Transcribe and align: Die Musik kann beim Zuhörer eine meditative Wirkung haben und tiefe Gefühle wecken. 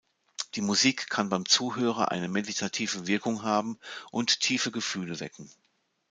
Die 0.55 0.61
Musik 0.61 1.11
kann 1.11 1.29
beim 1.29 1.45
Zuhörer 1.45 2.09
eine 2.09 2.27
meditative 2.27 3.05
Wirkung 3.05 3.43
haben 3.43 3.77
und 4.09 4.39
tiefe 4.39 4.71
Gefühle 4.71 5.19
wecken. 5.19 5.51